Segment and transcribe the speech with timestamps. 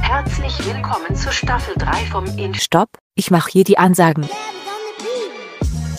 [0.00, 4.28] Herzlich willkommen zur Staffel 3 vom In Stopp, ich mache hier die Ansagen.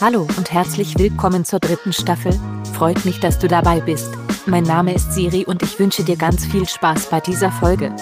[0.02, 2.33] Hallo und herzlich willkommen zur dritten Staffel.
[2.73, 4.12] Freut mich, dass du dabei bist.
[4.46, 7.96] Mein Name ist Siri und ich wünsche dir ganz viel Spaß bei dieser Folge.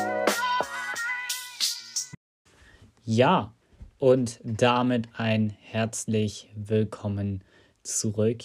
[3.03, 3.53] Ja,
[3.99, 7.43] und damit ein herzlich willkommen
[7.83, 8.41] zurück.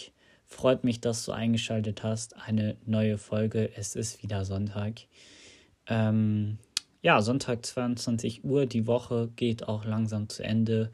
[0.58, 2.34] Freut mich, dass du eingeschaltet hast.
[2.36, 3.70] Eine neue Folge.
[3.76, 5.02] Es ist wieder Sonntag.
[5.86, 6.58] Ähm,
[7.00, 8.66] ja, Sonntag 22 Uhr.
[8.66, 10.90] Die Woche geht auch langsam zu Ende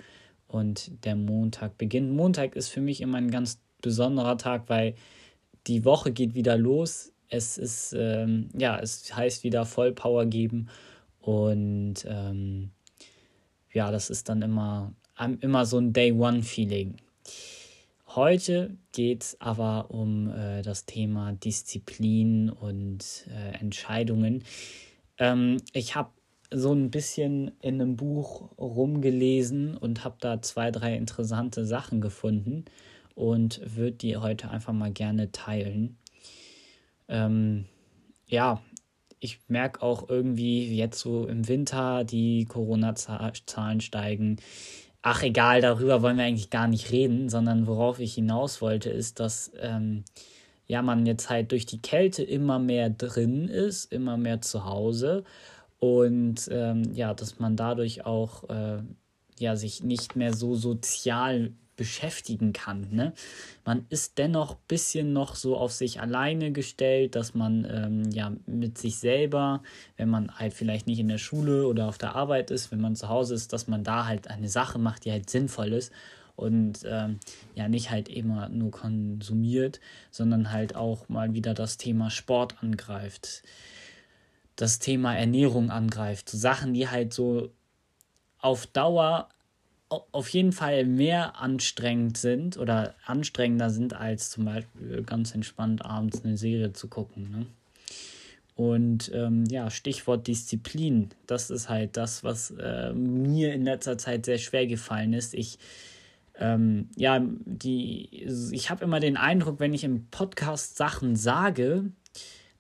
[0.48, 2.12] und der Montag beginnt.
[2.12, 4.96] Montag ist für mich immer ein ganz besonderer Tag, weil
[5.66, 7.14] die Woche geht wieder los.
[7.30, 10.68] Es ist, ähm, ja, es heißt wieder Vollpower geben
[11.20, 12.70] und ähm,
[13.72, 14.92] ja, das ist dann immer,
[15.40, 16.96] immer so ein Day-One-Feeling.
[18.14, 24.44] Heute geht es aber um äh, das Thema Disziplin und äh, Entscheidungen.
[25.18, 26.10] Ähm, ich habe
[26.52, 32.66] so ein bisschen in einem Buch rumgelesen und habe da zwei, drei interessante Sachen gefunden
[33.16, 35.98] und würde die heute einfach mal gerne teilen.
[37.08, 37.64] Ähm,
[38.28, 38.62] ja,
[39.18, 44.36] ich merke auch irgendwie jetzt so im Winter, die Corona-Zahlen steigen.
[45.06, 49.20] Ach, egal, darüber wollen wir eigentlich gar nicht reden, sondern worauf ich hinaus wollte, ist,
[49.20, 50.04] dass ähm,
[50.66, 55.24] ja man jetzt halt durch die Kälte immer mehr drin ist, immer mehr zu Hause
[55.78, 58.82] und ähm, ja, dass man dadurch auch äh,
[59.38, 62.88] ja sich nicht mehr so sozial beschäftigen kann.
[62.90, 63.12] Ne?
[63.64, 68.32] Man ist dennoch ein bisschen noch so auf sich alleine gestellt, dass man ähm, ja
[68.46, 69.62] mit sich selber,
[69.96, 72.96] wenn man halt vielleicht nicht in der Schule oder auf der Arbeit ist, wenn man
[72.96, 75.92] zu Hause ist, dass man da halt eine Sache macht, die halt sinnvoll ist
[76.36, 77.20] und ähm,
[77.54, 79.80] ja nicht halt immer nur konsumiert,
[80.10, 83.42] sondern halt auch mal wieder das Thema Sport angreift,
[84.56, 87.50] das Thema Ernährung angreift, so Sachen, die halt so
[88.38, 89.28] auf Dauer
[90.12, 96.24] auf jeden Fall mehr anstrengend sind oder anstrengender sind, als zum Beispiel ganz entspannt abends
[96.24, 97.30] eine Serie zu gucken.
[97.30, 97.46] Ne?
[98.56, 104.26] Und ähm, ja, Stichwort Disziplin, das ist halt das, was äh, mir in letzter Zeit
[104.26, 105.34] sehr schwer gefallen ist.
[105.34, 105.58] Ich,
[106.38, 111.90] ähm, ja, die, ich habe immer den Eindruck, wenn ich im Podcast Sachen sage,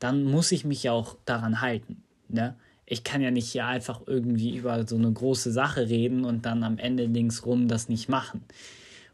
[0.00, 2.02] dann muss ich mich ja auch daran halten.
[2.28, 2.56] Ne?
[2.86, 6.62] Ich kann ja nicht hier einfach irgendwie über so eine große Sache reden und dann
[6.62, 8.44] am Ende linksrum das nicht machen.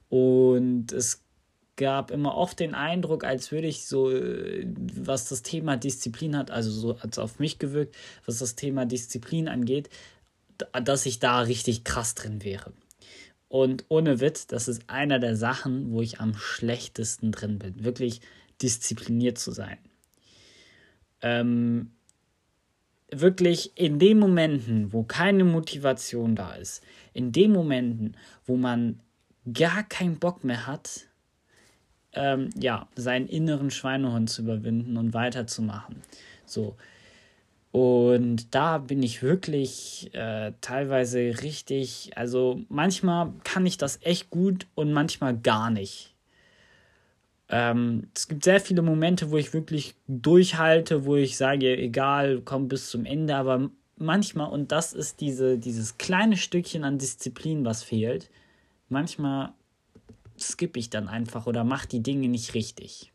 [0.09, 1.23] Und es
[1.77, 6.71] gab immer oft den Eindruck, als würde ich so, was das Thema Disziplin hat, also
[6.71, 9.89] so hat es auf mich gewirkt, was das Thema Disziplin angeht,
[10.85, 12.73] dass ich da richtig krass drin wäre.
[13.49, 18.21] Und ohne Witz, das ist einer der Sachen, wo ich am schlechtesten drin bin, wirklich
[18.61, 19.79] diszipliniert zu sein.
[21.23, 21.93] Ähm,
[23.13, 26.83] wirklich in den Momenten, wo keine Motivation da ist,
[27.13, 28.17] in den Momenten,
[28.47, 29.01] wo man
[29.53, 31.07] gar keinen Bock mehr hat,
[32.13, 35.97] ähm, ja, seinen inneren Schweinehund zu überwinden und weiterzumachen.
[36.45, 36.77] So.
[37.73, 44.67] Und da bin ich wirklich äh, teilweise richtig, also manchmal kann ich das echt gut
[44.75, 46.10] und manchmal gar nicht.
[47.51, 52.69] Ähm, es gibt sehr viele Momente, wo ich wirklich durchhalte, wo ich sage, egal, komm
[52.69, 57.83] bis zum Ende, aber manchmal, und das ist diese, dieses kleine Stückchen an Disziplin, was
[57.83, 58.31] fehlt,
[58.89, 59.53] manchmal
[60.39, 63.13] skippe ich dann einfach oder mache die Dinge nicht richtig.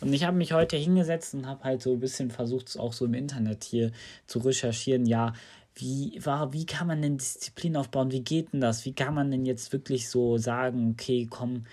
[0.00, 2.92] Und ich habe mich heute hingesetzt und habe halt so ein bisschen versucht, es auch
[2.92, 3.90] so im Internet hier
[4.26, 5.32] zu recherchieren, ja,
[5.74, 8.12] wie, war, wie kann man denn Disziplin aufbauen?
[8.12, 8.84] Wie geht denn das?
[8.84, 11.66] Wie kann man denn jetzt wirklich so sagen, okay, komm,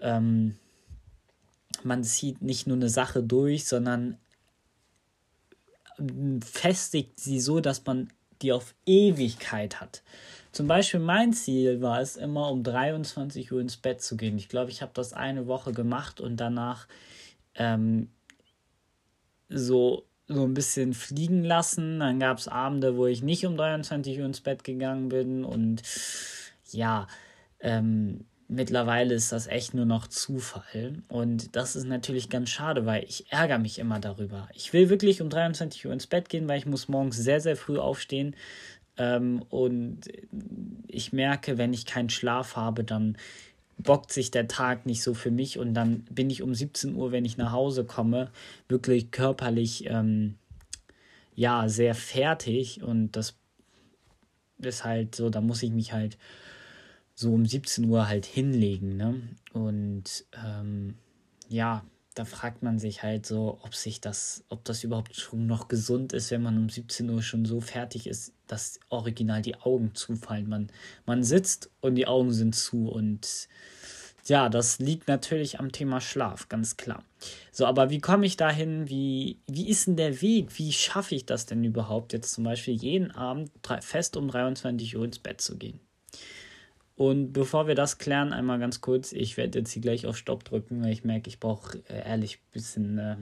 [0.00, 0.54] ähm,
[1.84, 4.18] man zieht nicht nur eine Sache durch, sondern
[6.44, 8.08] festigt sie so, dass man
[8.42, 10.02] die auf Ewigkeit hat.
[10.52, 14.38] Zum Beispiel mein Ziel war es immer um 23 Uhr ins Bett zu gehen.
[14.38, 16.86] Ich glaube, ich habe das eine Woche gemacht und danach
[17.54, 18.10] ähm,
[19.48, 22.00] so, so ein bisschen fliegen lassen.
[22.00, 25.82] Dann gab es Abende, wo ich nicht um 23 Uhr ins Bett gegangen bin und
[26.70, 27.06] ja,
[27.60, 31.02] ähm, mittlerweile ist das echt nur noch Zufall.
[31.08, 34.48] Und das ist natürlich ganz schade, weil ich ärgere mich immer darüber.
[34.54, 37.56] Ich will wirklich um 23 Uhr ins Bett gehen, weil ich muss morgens sehr, sehr
[37.56, 38.34] früh aufstehen.
[38.96, 40.00] Ähm, und
[40.88, 43.16] ich merke, wenn ich keinen Schlaf habe, dann
[43.76, 45.58] bockt sich der Tag nicht so für mich.
[45.58, 48.30] Und dann bin ich um 17 Uhr, wenn ich nach Hause komme,
[48.68, 50.36] wirklich körperlich, ähm,
[51.34, 52.82] ja, sehr fertig.
[52.82, 53.36] Und das
[54.58, 56.16] ist halt so, da muss ich mich halt
[57.18, 58.96] so um 17 Uhr halt hinlegen.
[58.96, 59.20] Ne?
[59.52, 60.94] Und ähm,
[61.48, 61.84] ja,
[62.14, 66.12] da fragt man sich halt so, ob sich das, ob das überhaupt schon noch gesund
[66.12, 70.48] ist, wenn man um 17 Uhr schon so fertig ist, dass original die Augen zufallen.
[70.48, 70.68] Man,
[71.06, 73.48] man sitzt und die Augen sind zu und
[74.26, 77.02] ja, das liegt natürlich am Thema Schlaf, ganz klar.
[77.50, 78.88] So, aber wie komme ich dahin?
[78.88, 80.56] Wie, wie ist denn der Weg?
[80.56, 83.50] Wie schaffe ich das denn überhaupt, jetzt zum Beispiel jeden Abend
[83.80, 85.80] fest um 23 Uhr ins Bett zu gehen?
[86.98, 90.42] Und bevor wir das klären, einmal ganz kurz, ich werde jetzt hier gleich auf Stopp
[90.42, 93.16] drücken, weil ich merke, ich brauche äh, ehrlich ein bisschen äh,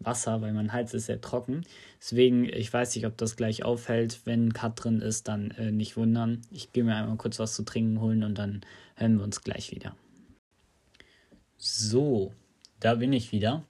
[0.00, 1.64] Wasser, weil mein Hals ist sehr trocken.
[1.98, 4.20] Deswegen, ich weiß nicht, ob das gleich auffällt.
[4.26, 6.42] Wenn Cut drin ist, dann äh, nicht wundern.
[6.50, 8.60] Ich gehe mir einmal kurz was zu trinken holen und dann
[8.96, 9.96] hören wir uns gleich wieder.
[11.56, 12.34] So,
[12.80, 13.64] da bin ich wieder.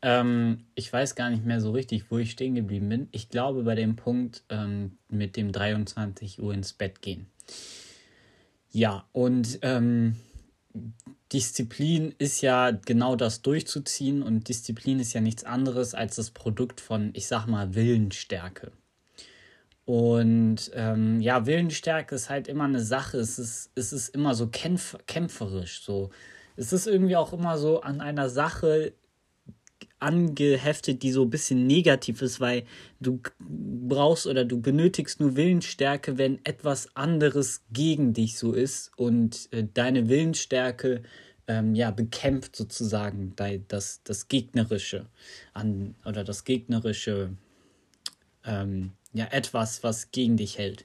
[0.00, 3.08] Ähm, ich weiß gar nicht mehr so richtig, wo ich stehen geblieben bin.
[3.12, 7.26] Ich glaube bei dem Punkt ähm, mit dem 23 Uhr ins Bett gehen.
[8.76, 10.16] Ja, und ähm,
[11.32, 16.82] Disziplin ist ja genau das durchzuziehen und Disziplin ist ja nichts anderes als das Produkt
[16.82, 18.72] von, ich sag mal, Willensstärke.
[19.86, 23.16] Und ähm, ja, Willensstärke ist halt immer eine Sache.
[23.16, 25.80] Es ist, es ist immer so kämpf kämpferisch.
[25.80, 26.10] So.
[26.56, 28.92] Es ist irgendwie auch immer so an einer Sache
[29.98, 32.64] angeheftet, die so ein bisschen negativ ist, weil
[33.00, 39.48] du brauchst oder du benötigst nur Willensstärke, wenn etwas anderes gegen dich so ist und
[39.52, 41.02] äh, deine Willensstärke
[41.48, 43.34] ähm, ja bekämpft sozusagen
[43.68, 45.06] das, das Gegnerische
[45.54, 47.30] an oder das Gegnerische
[48.44, 50.84] ähm, ja etwas, was gegen dich hält.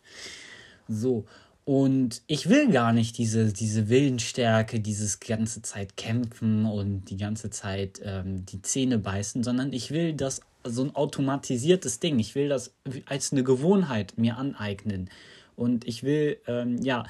[0.87, 1.25] So,
[1.63, 7.49] und ich will gar nicht diese, diese Willensstärke, dieses ganze Zeit kämpfen und die ganze
[7.51, 12.19] Zeit ähm, die Zähne beißen, sondern ich will das so ein automatisiertes Ding.
[12.19, 12.73] Ich will das
[13.05, 15.09] als eine Gewohnheit mir aneignen.
[15.55, 17.03] Und ich will, ähm, ja,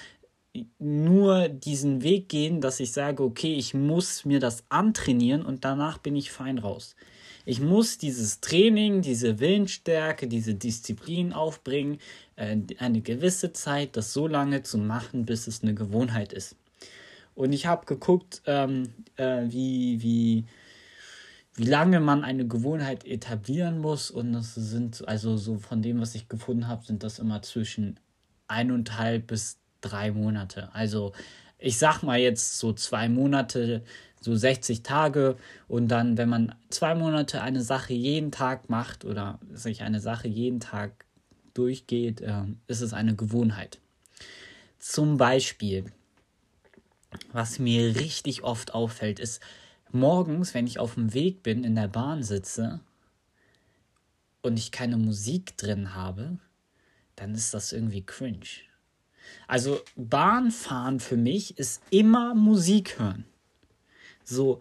[0.80, 5.98] nur diesen Weg gehen, dass ich sage, okay, ich muss mir das antrainieren und danach
[5.98, 6.96] bin ich fein raus.
[7.52, 11.98] Ich muss dieses Training, diese Willensstärke, diese Disziplin aufbringen,
[12.38, 16.56] äh, eine gewisse Zeit, das so lange zu machen, bis es eine Gewohnheit ist.
[17.36, 20.46] Und ich habe geguckt, ähm, äh, wie, wie,
[21.56, 24.12] wie lange man eine Gewohnheit etablieren muss.
[24.12, 28.00] Und das sind, also so von dem, was ich gefunden habe, sind das immer zwischen
[28.48, 30.74] eineinhalb bis drei Monate.
[30.74, 31.12] Also
[31.60, 33.84] ich sag mal jetzt so zwei Monate
[34.22, 35.36] so 60 Tage
[35.68, 40.28] und dann, wenn man zwei Monate eine Sache jeden Tag macht oder sich eine Sache
[40.28, 41.06] jeden Tag
[41.54, 43.80] durchgeht, äh, ist es eine Gewohnheit.
[44.80, 45.86] Zum Beispiel,
[47.34, 49.42] was mir richtig oft auffällt, ist
[49.92, 52.80] morgens, wenn ich auf dem Weg bin, in der Bahn sitze
[54.44, 56.38] und ich keine Musik drin habe,
[57.16, 58.46] dann ist das irgendwie cringe.
[59.48, 63.26] Also Bahnfahren für mich ist immer Musik hören.
[64.32, 64.60] So,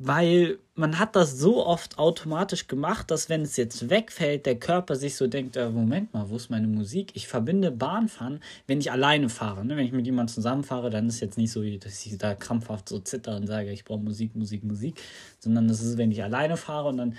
[0.00, 4.94] weil man hat das so oft automatisch gemacht, dass wenn es jetzt wegfällt, der Körper
[4.96, 7.10] sich so denkt, äh, Moment mal, wo ist meine Musik?
[7.14, 9.64] Ich verbinde Bahnfahren, wenn ich alleine fahre.
[9.64, 9.76] Ne?
[9.76, 12.88] Wenn ich mit jemandem zusammenfahre, dann ist es jetzt nicht so, dass ich da krampfhaft
[12.88, 15.00] so zitter und sage, ich brauche Musik, Musik, Musik,
[15.40, 17.16] sondern das ist, wenn ich alleine fahre und dann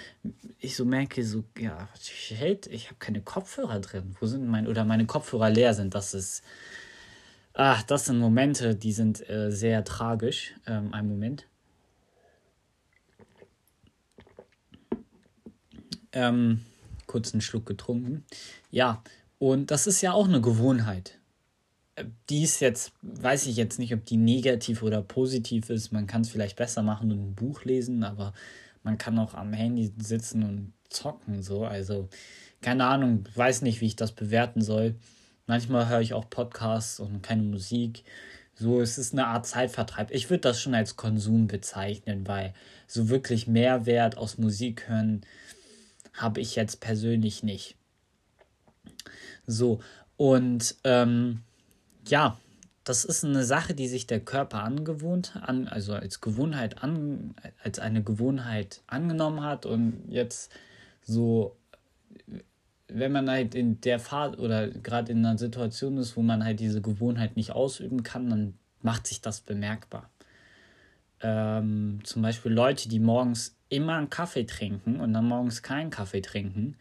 [0.59, 4.15] ich so merke, so, ja, shit, ich habe keine Kopfhörer drin.
[4.19, 6.43] Wo sind meine, oder meine Kopfhörer leer sind, das ist
[7.53, 10.55] Ach, das sind Momente, die sind äh, sehr tragisch.
[10.65, 11.47] Ähm, ein Moment.
[16.11, 16.61] Ähm,
[17.05, 18.23] kurz einen Schluck getrunken.
[18.71, 19.03] Ja,
[19.39, 21.19] und das ist ja auch eine Gewohnheit.
[21.95, 25.91] Äh, die ist jetzt, weiß ich jetzt nicht, ob die negativ oder positiv ist.
[25.91, 28.33] Man kann es vielleicht besser machen und ein Buch lesen, aber
[28.83, 31.65] man kann auch am Handy sitzen und zocken, so.
[31.65, 32.09] Also,
[32.61, 34.95] keine Ahnung, weiß nicht, wie ich das bewerten soll.
[35.49, 38.03] Manchmal höre ich auch Podcasts und keine Musik.
[38.53, 40.11] So, es ist eine Art Zeitvertreib.
[40.11, 42.53] Ich würde das schon als Konsum bezeichnen, weil
[42.85, 45.25] so wirklich Mehrwert aus Musik hören
[46.13, 47.77] habe ich jetzt persönlich nicht.
[49.47, 49.79] So,
[50.17, 51.41] und ähm,
[52.07, 52.37] ja,
[52.83, 57.79] das ist eine Sache, die sich der Körper angewohnt, an, also als Gewohnheit an, als
[57.79, 60.51] eine Gewohnheit angenommen hat und jetzt
[61.01, 61.55] so
[62.89, 66.59] wenn man halt in der Fahrt oder gerade in einer Situation ist, wo man halt
[66.59, 70.09] diese Gewohnheit nicht ausüben kann, dann macht sich das bemerkbar.
[71.21, 76.21] Ähm, zum Beispiel Leute, die morgens immer einen Kaffee trinken und dann morgens keinen Kaffee
[76.21, 76.75] trinken.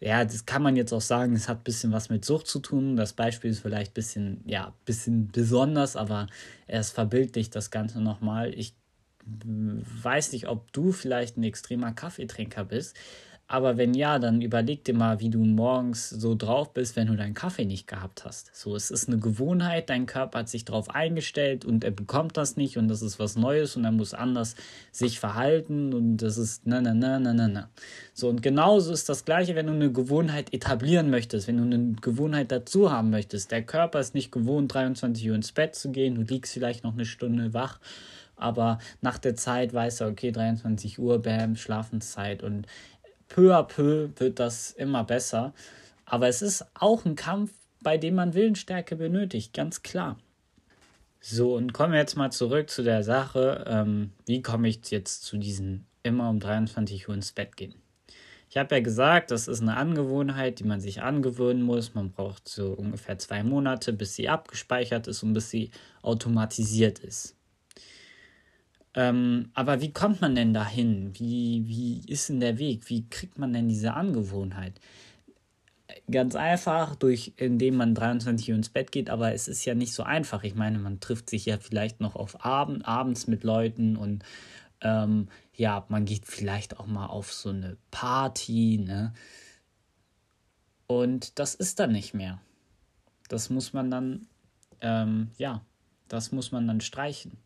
[0.00, 2.60] Ja, das kann man jetzt auch sagen, es hat ein bisschen was mit Sucht zu
[2.60, 2.96] tun.
[2.96, 6.28] Das Beispiel ist vielleicht ein bisschen, ja, bisschen besonders, aber
[6.68, 8.54] es verbildlicht das Ganze nochmal.
[8.54, 8.74] Ich
[9.24, 12.96] weiß nicht, ob du vielleicht ein extremer Kaffeetrinker bist,
[13.50, 17.16] Aber wenn ja, dann überleg dir mal, wie du morgens so drauf bist, wenn du
[17.16, 18.54] deinen Kaffee nicht gehabt hast.
[18.54, 22.58] So, es ist eine Gewohnheit, dein Körper hat sich darauf eingestellt und er bekommt das
[22.58, 24.54] nicht und das ist was Neues und er muss anders
[24.92, 27.70] sich verhalten und das ist na na na na na na.
[28.12, 31.94] So, und genauso ist das gleiche, wenn du eine Gewohnheit etablieren möchtest, wenn du eine
[32.02, 33.50] Gewohnheit dazu haben möchtest.
[33.50, 36.92] Der Körper ist nicht gewohnt, 23 Uhr ins Bett zu gehen, du liegst vielleicht noch
[36.92, 37.80] eine Stunde wach
[38.38, 42.66] aber nach der Zeit weiß er, okay, 23 Uhr, bam, Schlafenszeit und
[43.28, 45.52] peu à peu wird das immer besser.
[46.04, 50.18] Aber es ist auch ein Kampf, bei dem man Willensstärke benötigt, ganz klar.
[51.20, 55.24] So, und kommen wir jetzt mal zurück zu der Sache, ähm, wie komme ich jetzt
[55.24, 57.74] zu diesen immer um 23 Uhr ins Bett gehen.
[58.50, 61.94] Ich habe ja gesagt, das ist eine Angewohnheit, die man sich angewöhnen muss.
[61.94, 65.70] Man braucht so ungefähr zwei Monate, bis sie abgespeichert ist und bis sie
[66.00, 67.37] automatisiert ist.
[68.94, 71.12] Ähm, aber wie kommt man denn dahin?
[71.14, 72.88] Wie, wie ist denn der Weg?
[72.88, 74.80] Wie kriegt man denn diese Angewohnheit?
[76.10, 79.92] Ganz einfach, durch indem man 23 Uhr ins Bett geht, aber es ist ja nicht
[79.92, 80.42] so einfach.
[80.42, 84.24] Ich meine, man trifft sich ja vielleicht noch auf Abend, abends mit Leuten und
[84.80, 89.12] ähm, ja, man geht vielleicht auch mal auf so eine Party, ne?
[90.86, 92.40] Und das ist dann nicht mehr.
[93.28, 94.26] Das muss man dann,
[94.80, 95.62] ähm, ja,
[96.08, 97.36] das muss man dann streichen.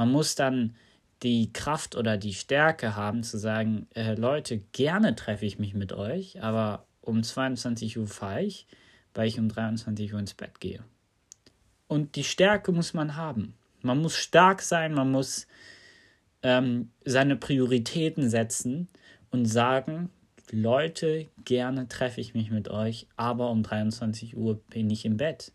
[0.00, 0.76] Man muss dann
[1.22, 5.92] die Kraft oder die Stärke haben zu sagen, äh, Leute, gerne treffe ich mich mit
[5.92, 8.66] euch, aber um 22 Uhr fahre ich,
[9.12, 10.82] weil ich um 23 Uhr ins Bett gehe.
[11.86, 13.52] Und die Stärke muss man haben.
[13.82, 15.46] Man muss stark sein, man muss
[16.42, 18.88] ähm, seine Prioritäten setzen
[19.30, 20.08] und sagen,
[20.50, 25.52] Leute, gerne treffe ich mich mit euch, aber um 23 Uhr bin ich im Bett.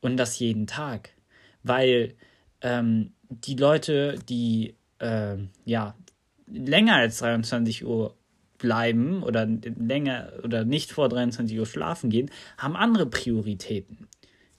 [0.00, 1.10] Und das jeden Tag.
[1.62, 2.16] Weil
[2.62, 5.94] ähm, die Leute, die äh, ja
[6.46, 8.14] länger als 23 Uhr
[8.58, 14.08] bleiben oder länger oder nicht vor 23 Uhr schlafen gehen, haben andere Prioritäten.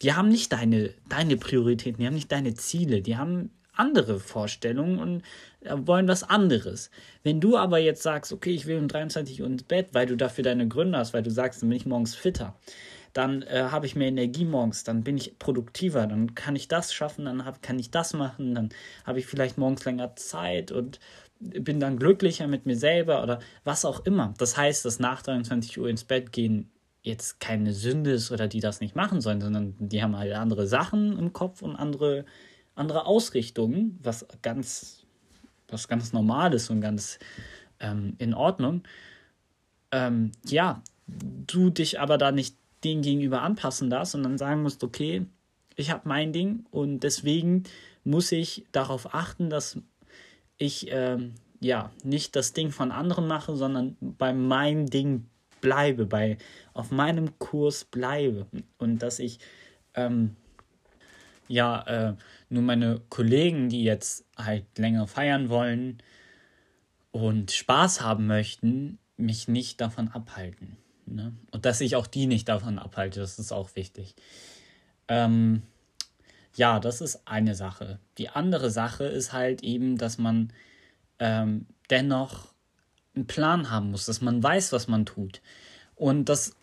[0.01, 4.99] Die haben nicht deine, deine Prioritäten, die haben nicht deine Ziele, die haben andere Vorstellungen
[4.99, 5.23] und
[5.61, 6.91] äh, wollen was anderes.
[7.23, 10.15] Wenn du aber jetzt sagst, okay, ich will um 23 Uhr ins Bett, weil du
[10.15, 12.55] dafür deine Gründe hast, weil du sagst, dann bin ich morgens fitter,
[13.13, 16.93] dann äh, habe ich mehr Energie morgens, dann bin ich produktiver, dann kann ich das
[16.93, 18.69] schaffen, dann hab, kann ich das machen, dann
[19.05, 20.99] habe ich vielleicht morgens länger Zeit und
[21.39, 24.33] bin dann glücklicher mit mir selber oder was auch immer.
[24.37, 26.69] Das heißt, dass nach 23 Uhr ins Bett gehen
[27.01, 30.67] jetzt keine Sünde ist oder die das nicht machen sollen, sondern die haben halt andere
[30.67, 32.25] Sachen im Kopf und andere,
[32.75, 35.05] andere Ausrichtungen, was ganz,
[35.69, 37.19] was ganz normal ist und ganz
[37.79, 38.83] ähm, in Ordnung.
[39.91, 44.83] Ähm, ja, du dich aber da nicht den gegenüber anpassen darfst und dann sagen musst,
[44.83, 45.25] okay,
[45.75, 47.63] ich habe mein Ding und deswegen
[48.03, 49.79] muss ich darauf achten, dass
[50.57, 55.27] ich ähm, ja nicht das Ding von anderen mache, sondern bei meinem Ding
[55.61, 56.37] bleibe, bei
[56.73, 59.39] auf meinem Kurs bleibe und dass ich
[59.93, 60.35] ähm,
[61.47, 62.15] ja äh,
[62.49, 66.01] nur meine Kollegen, die jetzt halt länger feiern wollen
[67.11, 70.77] und Spaß haben möchten, mich nicht davon abhalten.
[71.15, 71.33] Ne?
[71.51, 74.15] Und dass ich auch die nicht davon abhalte, das ist auch wichtig.
[75.07, 75.63] Ähm,
[76.55, 77.99] ja, das ist eine Sache.
[78.17, 80.51] Die andere Sache ist halt eben, dass man
[81.19, 82.53] ähm, dennoch
[83.15, 85.41] einen Plan haben muss, dass man weiß, was man tut.
[85.95, 86.55] Und das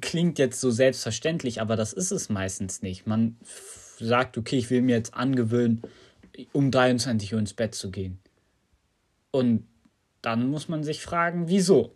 [0.00, 3.06] klingt jetzt so selbstverständlich, aber das ist es meistens nicht.
[3.06, 3.36] Man
[3.98, 5.82] sagt, okay, ich will mir jetzt angewöhnen,
[6.52, 8.18] um 23 Uhr ins Bett zu gehen.
[9.30, 9.66] Und
[10.22, 11.94] dann muss man sich fragen, wieso?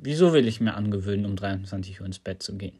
[0.00, 2.78] Wieso will ich mir angewöhnen, um 23 Uhr ins Bett zu gehen?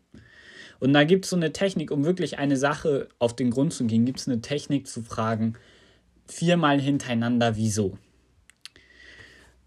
[0.79, 3.85] Und da gibt es so eine Technik, um wirklich eine Sache auf den Grund zu
[3.87, 5.55] gehen, gibt es eine Technik zu fragen,
[6.29, 7.99] viermal hintereinander, wieso?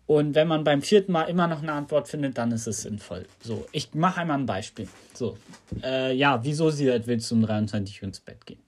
[0.06, 3.26] Und wenn man beim vierten Mal immer noch eine Antwort findet, dann ist es sinnvoll.
[3.44, 4.88] So, ich mache einmal ein Beispiel.
[5.14, 5.38] So,
[5.84, 8.60] äh, ja, wieso sie halt willst du um 23 Uhr ins Bett gehen?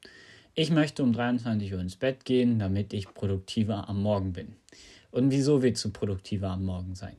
[0.56, 4.56] Ich möchte um 23 Uhr ins Bett gehen, damit ich produktiver am Morgen bin.
[5.12, 7.16] Und wieso willst du produktiver am Morgen sein?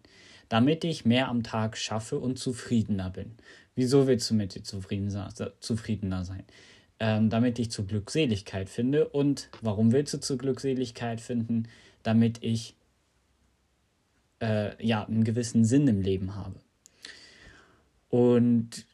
[0.49, 3.37] Damit ich mehr am Tag schaffe und zufriedener bin.
[3.75, 6.45] Wieso willst du mit dir zufriedener sein?
[7.01, 9.09] Ähm, damit ich zur Glückseligkeit finde.
[9.09, 11.65] Und warum willst du zur Glückseligkeit finden?
[12.03, 12.77] Damit ich
[14.41, 16.61] äh, ja einen gewissen Sinn im Leben habe.
[18.11, 18.87] Und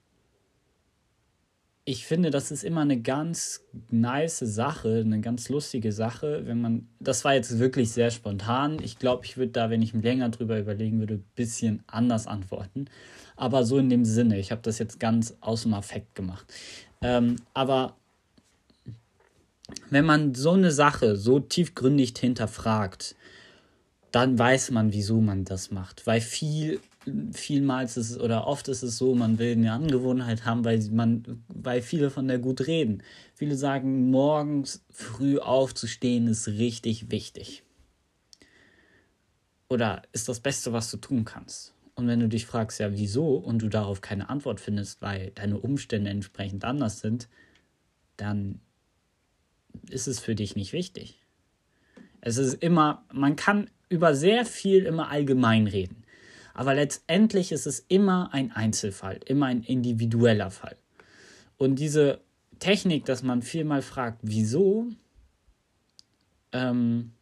[1.91, 6.89] ich finde, das ist immer eine ganz nice Sache, eine ganz lustige Sache, wenn man,
[7.01, 8.79] das war jetzt wirklich sehr spontan.
[8.81, 12.85] Ich glaube, ich würde da, wenn ich länger drüber überlegen würde, ein bisschen anders antworten.
[13.35, 16.47] Aber so in dem Sinne, ich habe das jetzt ganz aus dem Affekt gemacht.
[17.03, 17.97] Ähm, aber
[19.89, 23.17] wenn man so eine Sache so tiefgründig hinterfragt,
[24.13, 26.07] dann weiß man, wieso man das macht.
[26.07, 26.79] Weil viel
[27.33, 31.43] vielmals ist es, oder oft ist es so, man will eine Angewohnheit haben, weil man,
[31.49, 33.03] weil viele von der gut reden.
[33.35, 37.63] Viele sagen, morgens früh aufzustehen ist richtig wichtig.
[39.69, 41.75] Oder ist das Beste, was du tun kannst.
[41.95, 45.59] Und wenn du dich fragst, ja, wieso, und du darauf keine Antwort findest, weil deine
[45.59, 47.29] Umstände entsprechend anders sind,
[48.17, 48.61] dann
[49.89, 51.21] ist es für dich nicht wichtig.
[52.21, 56.00] Es ist immer, man kann über sehr viel immer allgemein reden.
[56.55, 60.77] Aber letztendlich ist es immer ein Einzelfall, immer ein individueller Fall.
[61.57, 62.21] Und diese
[62.59, 64.87] Technik, dass man vielmal fragt, wieso,
[66.53, 67.13] ähm,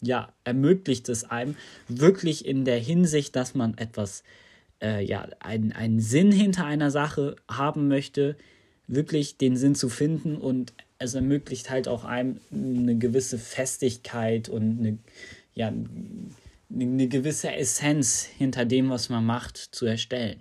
[0.00, 1.56] ja, ermöglicht es einem
[1.88, 4.22] wirklich in der Hinsicht, dass man etwas,
[4.82, 8.36] äh, ja, einen, einen Sinn hinter einer Sache haben möchte,
[8.86, 14.78] wirklich den Sinn zu finden und es ermöglicht halt auch einem eine gewisse Festigkeit und
[14.78, 14.98] eine,
[15.54, 15.72] ja,
[16.72, 20.40] eine gewisse Essenz hinter dem, was man macht, zu erstellen.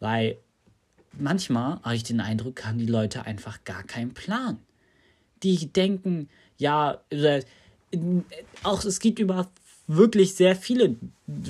[0.00, 0.38] Weil
[1.12, 4.58] manchmal habe ich den Eindruck, haben die Leute einfach gar keinen Plan.
[5.42, 6.28] Die denken,
[6.58, 7.00] ja,
[8.62, 9.50] auch es gibt über
[9.86, 10.96] wirklich sehr viele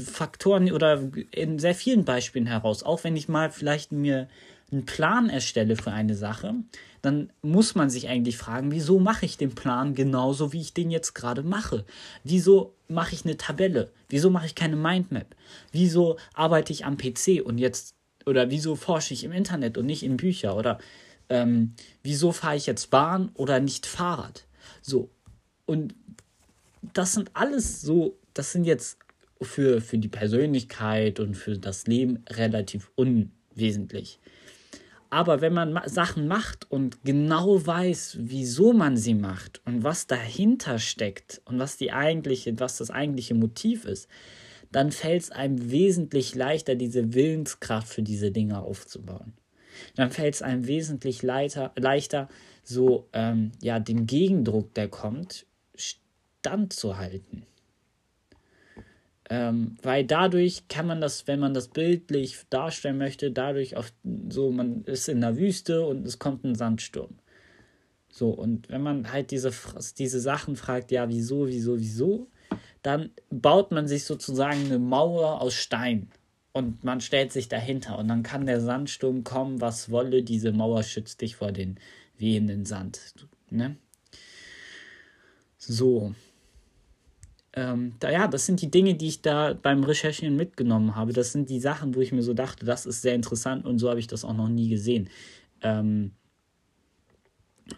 [0.05, 4.29] Faktoren oder in sehr vielen Beispielen heraus, auch wenn ich mal vielleicht mir
[4.73, 6.55] einen Plan erstelle für eine Sache,
[7.03, 10.91] dann muss man sich eigentlich fragen, wieso mache ich den Plan genauso, wie ich den
[10.91, 11.85] jetzt gerade mache?
[12.25, 13.91] Wieso mache ich eine Tabelle?
[14.09, 15.35] Wieso mache ich keine Mindmap?
[15.73, 20.05] Wieso arbeite ich am PC und jetzt, oder wieso forsche ich im Internet und nicht
[20.05, 20.57] in Bücher?
[20.57, 20.79] Oder
[21.29, 24.45] ähm, wieso fahre ich jetzt Bahn oder nicht Fahrrad?
[24.81, 25.11] So.
[25.67, 25.95] Und
[26.95, 28.99] das sind alles so, das sind jetzt
[29.41, 34.21] für, für die Persönlichkeit und für das Leben relativ unwesentlich.
[35.13, 40.79] Aber wenn man Sachen macht und genau weiß, wieso man sie macht und was dahinter
[40.79, 44.09] steckt und was die eigentliche, was das eigentliche Motiv ist,
[44.71, 49.35] dann fällt es einem wesentlich leichter, diese Willenskraft für diese Dinge aufzubauen.
[49.97, 52.31] Dann fällt es einem wesentlich leichter, leichter
[52.65, 55.45] so ähm, ja, dem Gegendruck, der kommt,
[55.77, 57.45] standzuhalten.
[59.35, 63.91] Ähm, weil dadurch kann man das, wenn man das bildlich darstellen möchte, dadurch auf
[64.29, 67.17] so, man ist in der Wüste und es kommt ein Sandsturm.
[68.11, 69.51] So, und wenn man halt diese,
[69.97, 72.27] diese Sachen fragt, ja, wieso, wieso, wieso,
[72.83, 76.11] dann baut man sich sozusagen eine Mauer aus Stein
[76.53, 80.83] und man stellt sich dahinter und dann kann der Sandsturm kommen, was wolle, diese Mauer
[80.83, 81.79] schützt dich vor den
[82.19, 83.15] wehenden Sand.
[83.49, 83.77] Ne?
[85.57, 86.15] So,
[87.55, 91.13] ähm, da, ja, das sind die Dinge, die ich da beim Recherchieren mitgenommen habe.
[91.13, 93.91] Das sind die Sachen, wo ich mir so dachte, das ist sehr interessant und so
[93.91, 95.11] habe ich das auch noch nie gesehen.
[95.61, 96.13] Ähm,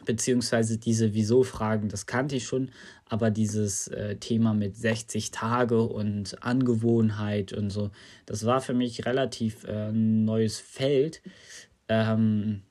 [0.04, 2.70] beziehungsweise diese Wieso-Fragen, das kannte ich schon,
[3.06, 7.90] aber dieses äh, Thema mit 60 Tage und Angewohnheit und so,
[8.26, 11.20] das war für mich relativ äh, ein neues Feld.
[11.88, 12.62] Ähm,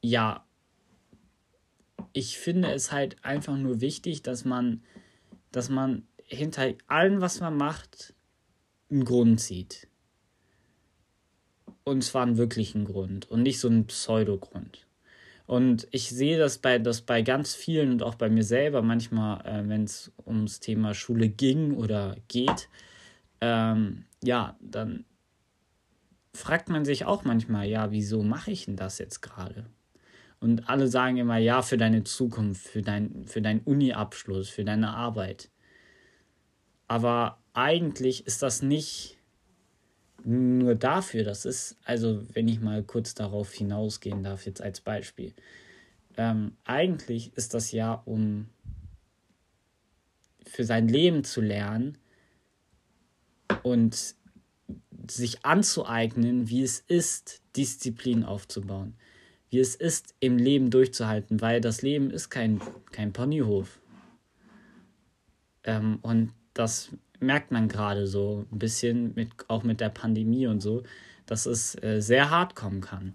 [0.00, 0.44] ja,
[2.12, 4.82] ich finde es halt einfach nur wichtig, dass man
[5.52, 8.14] dass man hinter allem, was man macht,
[8.90, 9.88] einen Grund sieht.
[11.84, 14.86] Und zwar einen wirklichen Grund und nicht so einen Pseudogrund.
[15.46, 19.40] Und ich sehe das bei, das bei ganz vielen und auch bei mir selber manchmal,
[19.46, 22.68] äh, wenn es ums Thema Schule ging oder geht,
[23.40, 25.06] ähm, ja, dann
[26.34, 29.64] fragt man sich auch manchmal, ja, wieso mache ich denn das jetzt gerade?
[30.40, 34.90] Und alle sagen immer ja für deine Zukunft, für, dein, für deinen Uni-Abschluss, für deine
[34.90, 35.50] Arbeit.
[36.86, 39.18] Aber eigentlich ist das nicht
[40.24, 41.24] nur dafür.
[41.24, 45.34] Das ist, also wenn ich mal kurz darauf hinausgehen darf, jetzt als Beispiel.
[46.16, 48.48] Ähm, eigentlich ist das ja, um
[50.46, 51.98] für sein Leben zu lernen
[53.62, 54.14] und
[55.08, 58.94] sich anzueignen, wie es ist, Disziplin aufzubauen
[59.50, 62.60] wie es ist, im Leben durchzuhalten, weil das Leben ist kein,
[62.92, 63.80] kein Ponyhof.
[65.64, 70.60] Ähm, und das merkt man gerade so ein bisschen, mit, auch mit der Pandemie und
[70.60, 70.82] so,
[71.26, 73.14] dass es äh, sehr hart kommen kann.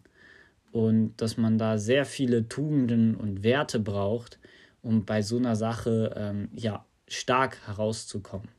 [0.72, 4.40] Und dass man da sehr viele Tugenden und Werte braucht,
[4.82, 8.50] um bei so einer Sache ähm, ja, stark herauszukommen.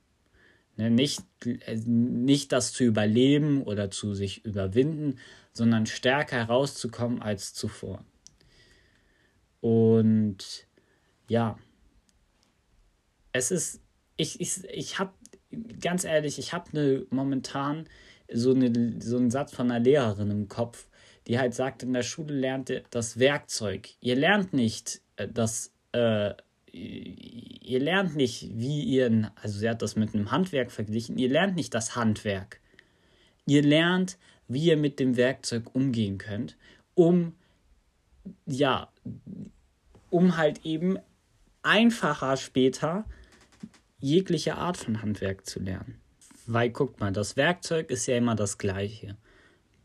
[0.77, 5.19] Ne, nicht, äh, nicht das zu überleben oder zu sich überwinden,
[5.53, 8.05] sondern stärker herauszukommen als zuvor.
[9.61, 10.67] Und
[11.29, 11.59] ja,
[13.33, 13.81] es ist,
[14.17, 15.13] ich, ich, ich habe,
[15.81, 17.89] ganz ehrlich, ich habe eine, momentan
[18.33, 20.89] so, eine, so einen Satz von einer Lehrerin im Kopf,
[21.27, 23.91] die halt sagt, in der Schule lernt ihr das Werkzeug.
[24.01, 26.35] Ihr lernt nicht äh, das, äh,
[26.75, 31.57] ihr lernt nicht, wie ihr, also sie hat das mit einem Handwerk verglichen, ihr lernt
[31.57, 32.61] nicht das Handwerk.
[33.47, 36.57] Ihr lernt, wie ihr mit dem Werkzeug umgehen könnt,
[36.95, 37.35] um
[38.47, 38.89] ja,
[40.11, 40.99] um halt eben
[41.63, 43.05] einfacher später
[43.99, 46.01] jegliche Art von Handwerk zu lernen.
[46.47, 49.17] Weil guckt mal, das Werkzeug ist ja immer das gleiche.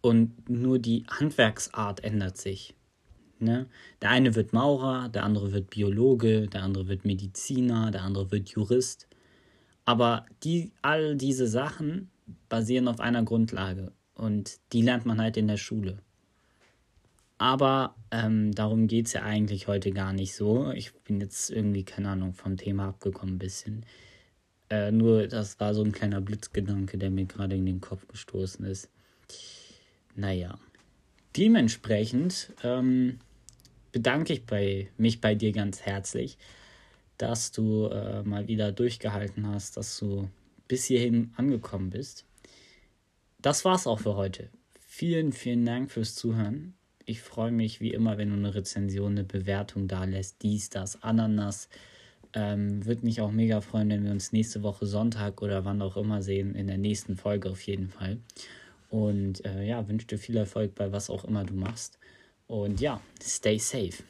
[0.02, 2.76] Und nur die Handwerksart ändert sich.
[3.40, 3.68] Ne?
[4.02, 8.50] Der eine wird Maurer, der andere wird Biologe, der andere wird Mediziner, der andere wird
[8.50, 9.08] Jurist.
[9.86, 12.10] Aber die, all diese Sachen
[12.48, 15.98] basieren auf einer Grundlage und die lernt man halt in der Schule.
[17.38, 20.72] Aber ähm, darum geht es ja eigentlich heute gar nicht so.
[20.72, 23.86] Ich bin jetzt irgendwie, keine Ahnung, vom Thema abgekommen ein bisschen.
[24.70, 28.66] Äh, nur das war so ein kleiner Blitzgedanke, der mir gerade in den Kopf gestoßen
[28.66, 28.90] ist.
[30.16, 30.60] Naja.
[31.38, 33.20] Dementsprechend ähm,
[33.92, 36.38] bedanke ich bei, mich bei dir ganz herzlich,
[37.18, 40.30] dass du äh, mal wieder durchgehalten hast, dass du
[40.68, 42.26] bis hierhin angekommen bist.
[43.42, 44.50] Das war's auch für heute.
[44.80, 46.74] Vielen, vielen Dank fürs Zuhören.
[47.06, 50.42] Ich freue mich wie immer, wenn du eine Rezension, eine Bewertung da lässt.
[50.44, 51.70] Dies, das, Ananas.
[52.34, 55.98] Ähm, Würde mich auch mega freuen, wenn wir uns nächste Woche Sonntag oder wann auch
[55.98, 56.54] immer sehen.
[56.54, 58.18] In der nächsten Folge auf jeden Fall.
[58.90, 61.99] Und äh, ja, wünsche dir viel Erfolg bei was auch immer du machst.
[62.50, 64.04] Und ja, stay safe.